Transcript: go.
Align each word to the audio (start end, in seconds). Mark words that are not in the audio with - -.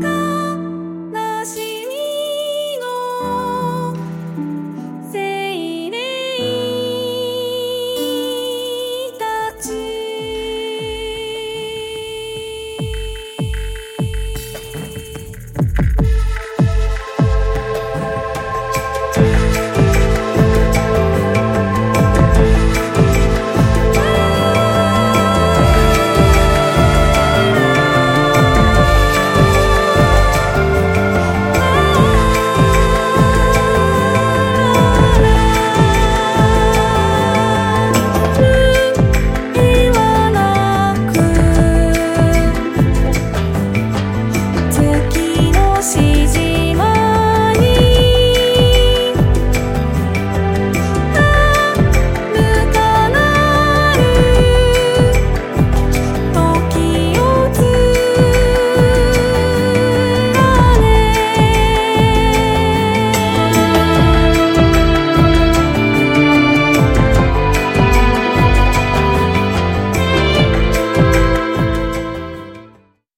go. 0.00 0.39